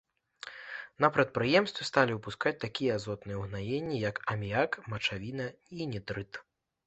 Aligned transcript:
На 1.03 1.07
прадпрыемстве 1.15 1.83
сталі 1.89 2.15
выпускаць 2.15 2.55
такія 2.65 2.95
азотныя 3.01 3.37
ўгнаенні, 3.41 3.99
як 4.09 4.15
аміяк, 4.33 4.71
мачавіна 4.95 5.45
і 5.79 5.91
нітрыт. 5.93 6.31